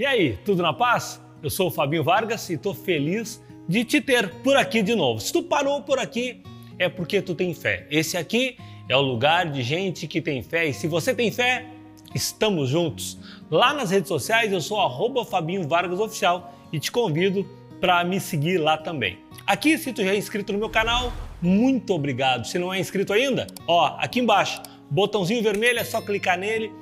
[0.00, 1.20] E aí, tudo na paz?
[1.42, 5.20] Eu sou o Fabinho Vargas e estou feliz de te ter por aqui de novo.
[5.20, 6.42] Se tu parou por aqui,
[6.78, 7.86] é porque tu tem fé.
[7.90, 8.56] Esse aqui
[8.88, 11.66] é o lugar de gente que tem fé e se você tem fé,
[12.14, 13.18] estamos juntos.
[13.50, 17.46] Lá nas redes sociais eu sou arroba Fabinho Vargas Oficial e te convido
[17.78, 19.18] para me seguir lá também.
[19.46, 21.12] Aqui, se tu já é inscrito no meu canal,
[21.42, 22.46] muito obrigado.
[22.46, 26.72] Se não é inscrito ainda, ó, aqui embaixo, botãozinho vermelho, é só clicar nele,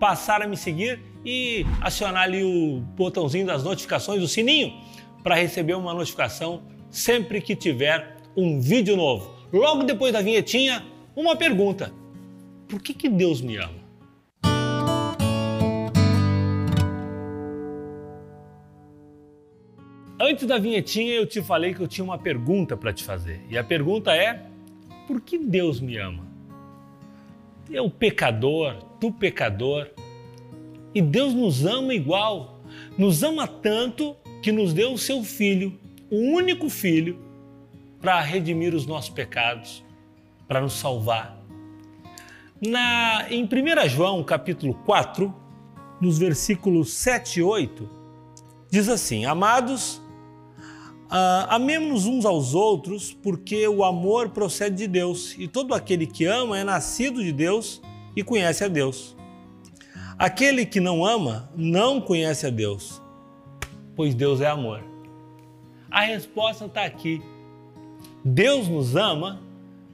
[0.00, 4.72] passar a me seguir e acionar ali o botãozinho das notificações, o sininho,
[5.22, 9.34] para receber uma notificação sempre que tiver um vídeo novo.
[9.52, 10.84] Logo depois da vinhetinha,
[11.16, 11.92] uma pergunta:
[12.68, 13.84] por que, que Deus me ama?
[20.20, 23.40] Antes da vinhetinha, eu te falei que eu tinha uma pergunta para te fazer.
[23.48, 24.42] E a pergunta é:
[25.06, 26.24] por que Deus me ama?
[27.70, 29.90] Eu, pecador, tu, pecador,
[30.94, 32.60] e Deus nos ama igual,
[32.96, 35.78] nos ama tanto que nos deu o seu filho,
[36.10, 37.18] o único filho,
[38.00, 39.82] para redimir os nossos pecados,
[40.46, 41.42] para nos salvar.
[42.60, 45.34] Na, em 1 João capítulo 4,
[46.00, 47.90] nos versículos 7 e 8,
[48.70, 50.02] diz assim: Amados,
[51.04, 56.24] Uh, Amemos-nos uns aos outros, porque o amor procede de Deus, e todo aquele que
[56.24, 57.80] ama é nascido de Deus
[58.16, 59.14] e conhece a Deus.
[60.24, 62.98] Aquele que não ama não conhece a Deus,
[63.94, 64.82] pois Deus é amor.
[65.90, 67.20] A resposta está aqui.
[68.24, 69.42] Deus nos ama,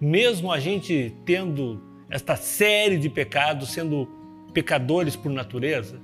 [0.01, 4.09] mesmo a gente tendo esta série de pecados, sendo
[4.55, 6.01] pecadores por natureza.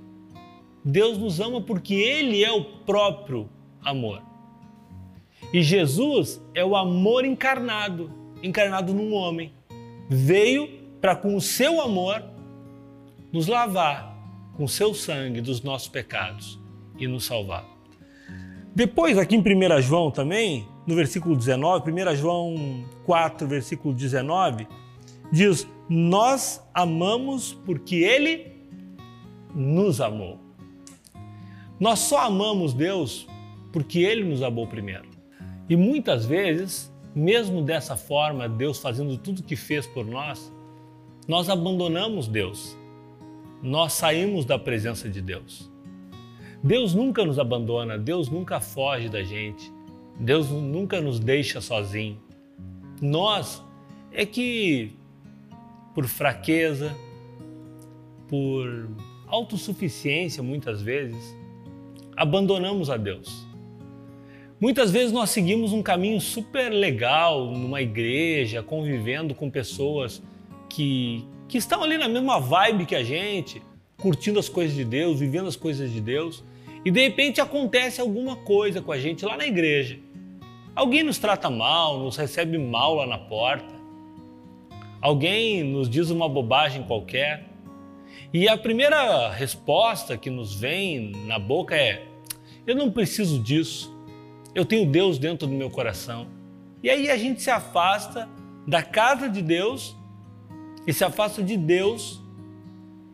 [0.85, 3.49] Deus nos ama porque Ele é o próprio
[3.81, 4.21] amor.
[5.53, 8.11] E Jesus é o amor encarnado,
[8.43, 9.53] encarnado num homem.
[10.11, 10.69] Veio
[11.01, 12.25] para, com o seu amor,
[13.33, 14.16] nos lavar
[14.57, 16.59] com seu sangue dos nossos pecados
[16.99, 17.65] e nos salvar.
[18.75, 24.67] Depois, aqui em 1 João também, no versículo 19, 1 João 4, versículo 19,
[25.33, 28.53] diz: Nós amamos porque Ele
[29.55, 30.39] nos amou.
[31.81, 33.27] Nós só amamos Deus
[33.73, 35.09] porque Ele nos amou primeiro.
[35.69, 40.53] E muitas vezes, mesmo dessa forma, Deus fazendo tudo o que fez por nós,
[41.27, 42.77] nós abandonamos Deus.
[43.62, 45.71] Nós saímos da presença de Deus.
[46.62, 49.72] Deus nunca nos abandona, Deus nunca foge da gente,
[50.19, 52.19] Deus nunca nos deixa sozinho.
[53.00, 53.62] Nós
[54.12, 54.93] é que,
[55.94, 56.97] por fraqueza,
[58.28, 58.89] por
[59.27, 61.37] autossuficiência, muitas vezes,
[62.17, 63.47] abandonamos a Deus.
[64.59, 70.23] Muitas vezes nós seguimos um caminho super legal numa igreja, convivendo com pessoas
[70.69, 73.62] que, que estão ali na mesma vibe que a gente,
[73.97, 76.45] curtindo as coisas de Deus, vivendo as coisas de Deus,
[76.84, 79.99] e de repente acontece alguma coisa com a gente lá na igreja.
[80.75, 83.75] Alguém nos trata mal, nos recebe mal lá na porta,
[85.01, 87.45] alguém nos diz uma bobagem qualquer,
[88.33, 92.05] e a primeira resposta que nos vem na boca é:
[92.67, 93.97] eu não preciso disso
[94.56, 96.29] eu tenho Deus dentro do meu coração.
[96.83, 98.27] E aí a gente se afasta
[98.67, 99.95] da casa de Deus
[100.87, 102.21] e se afasta de Deus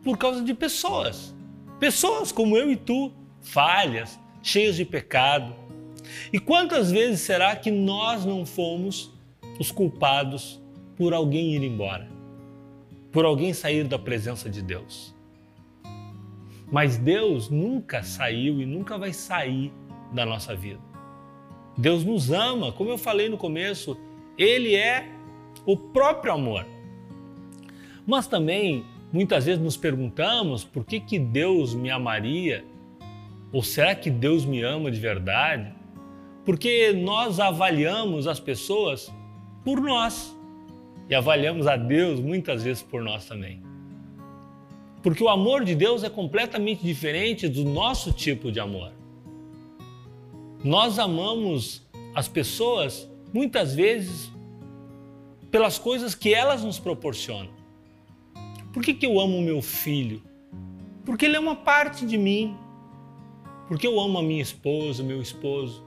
[0.03, 1.33] por causa de pessoas.
[1.79, 3.11] Pessoas como eu e tu,
[3.41, 5.55] falhas, cheias de pecado.
[6.31, 9.11] E quantas vezes será que nós não fomos
[9.59, 10.61] os culpados
[10.95, 12.09] por alguém ir embora?
[13.11, 15.13] Por alguém sair da presença de Deus?
[16.71, 19.71] Mas Deus nunca saiu e nunca vai sair
[20.11, 20.79] da nossa vida.
[21.77, 23.97] Deus nos ama, como eu falei no começo,
[24.37, 25.07] Ele é
[25.65, 26.65] o próprio amor.
[28.05, 32.65] Mas também muitas vezes nos perguntamos por que, que Deus me amaria?
[33.51, 35.73] Ou será que Deus me ama de verdade?
[36.45, 39.13] Porque nós avaliamos as pessoas
[39.63, 40.35] por nós
[41.09, 43.61] e avaliamos a Deus muitas vezes por nós também.
[45.01, 48.91] Porque o amor de Deus é completamente diferente do nosso tipo de amor.
[50.63, 51.85] Nós amamos
[52.15, 54.31] as pessoas muitas vezes
[55.51, 57.62] pelas coisas que elas nos proporcionam.
[58.73, 60.23] Por que, que eu amo meu filho?
[61.05, 62.57] Porque ele é uma parte de mim.
[63.67, 65.85] Porque eu amo a minha esposa, meu esposo.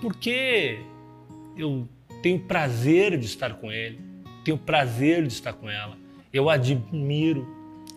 [0.00, 0.80] Porque
[1.56, 1.86] eu
[2.22, 4.00] tenho prazer de estar com ele,
[4.44, 5.96] tenho prazer de estar com ela.
[6.32, 7.46] Eu admiro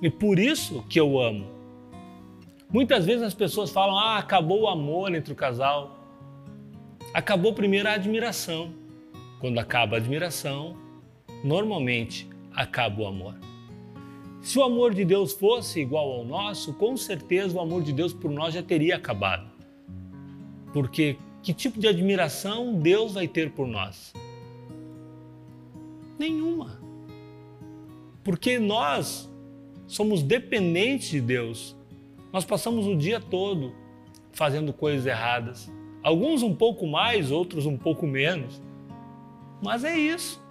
[0.01, 1.47] e por isso que eu amo.
[2.71, 5.97] Muitas vezes as pessoas falam: ah, acabou o amor entre o casal.
[7.13, 8.73] Acabou primeiro a admiração.
[9.39, 10.77] Quando acaba a admiração,
[11.43, 13.48] normalmente acaba o amor.
[14.41, 18.13] Se o amor de Deus fosse igual ao nosso, com certeza o amor de Deus
[18.13, 19.49] por nós já teria acabado.
[20.71, 24.13] Porque que tipo de admiração Deus vai ter por nós?
[26.17, 26.79] Nenhuma.
[28.23, 29.29] Porque nós
[29.87, 31.75] somos dependentes de Deus.
[32.31, 33.73] Nós passamos o dia todo
[34.31, 35.71] fazendo coisas erradas.
[36.03, 38.61] Alguns um pouco mais, outros um pouco menos.
[39.61, 40.41] Mas é isso.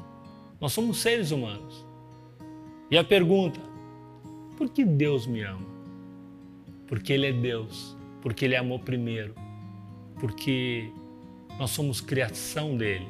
[0.60, 1.86] Nós somos seres humanos.
[2.90, 3.60] E a pergunta:
[4.58, 5.64] por que Deus me ama?
[6.88, 9.32] Porque Ele é Deus, porque Ele amou primeiro,
[10.18, 10.90] porque
[11.60, 13.06] nós somos criação dele.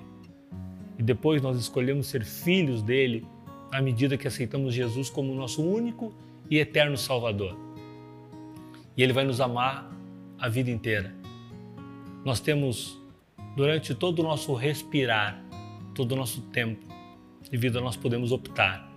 [0.99, 3.27] E depois nós escolhemos ser filhos dele
[3.73, 6.13] à medida que aceitamos Jesus como nosso único
[6.51, 7.57] e eterno Salvador.
[8.95, 9.91] E Ele vai nos amar
[10.39, 11.15] a vida inteira.
[12.27, 13.01] Nós temos,
[13.57, 15.43] durante todo o nosso respirar,
[15.95, 16.87] todo o nosso tempo
[17.51, 18.88] de vida, nós podemos optar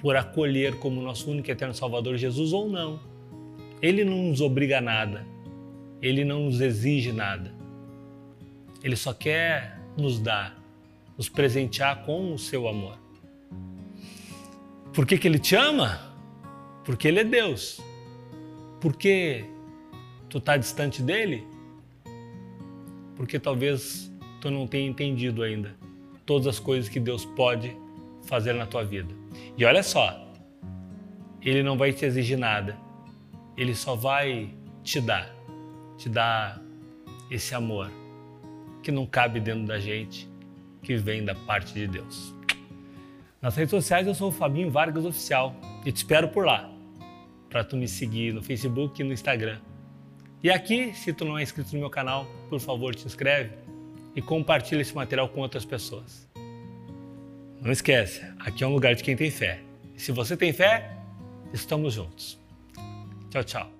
[0.00, 3.00] por acolher como nosso único e eterno Salvador Jesus ou não.
[3.80, 5.26] Ele não nos obriga a nada,
[6.00, 7.52] ele não nos exige nada.
[8.82, 10.56] Ele só quer nos dar,
[11.16, 12.98] nos presentear com o seu amor.
[14.92, 16.00] Por que, que ele te ama?
[16.84, 17.80] Porque ele é Deus.
[18.80, 19.44] Porque
[20.28, 21.46] tu está distante dele?
[23.16, 24.10] Porque talvez
[24.40, 25.74] tu não tenha entendido ainda
[26.26, 27.76] todas as coisas que Deus pode
[28.26, 29.14] fazer na tua vida.
[29.56, 30.26] E olha só,
[31.40, 32.76] ele não vai te exigir nada.
[33.56, 35.32] Ele só vai te dar,
[35.96, 36.60] te dar
[37.30, 37.90] esse amor
[38.82, 40.28] que não cabe dentro da gente,
[40.82, 42.34] que vem da parte de Deus.
[43.40, 46.70] Nas redes sociais eu sou o Fabinho Vargas Oficial e te espero por lá
[47.48, 49.58] para tu me seguir no Facebook e no Instagram.
[50.42, 53.52] E aqui, se tu não é inscrito no meu canal, por favor, te inscreve
[54.14, 56.25] e compartilha esse material com outras pessoas.
[57.66, 59.58] Não esquece, aqui é um lugar de quem tem fé.
[59.92, 60.88] E se você tem fé,
[61.52, 62.38] estamos juntos.
[63.28, 63.75] Tchau, tchau.